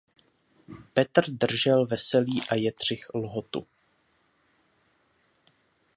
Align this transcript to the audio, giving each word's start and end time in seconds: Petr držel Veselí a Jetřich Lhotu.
Petr 0.93 1.29
držel 1.31 1.85
Veselí 1.87 2.41
a 2.49 2.55
Jetřich 2.55 3.09
Lhotu. 3.13 3.67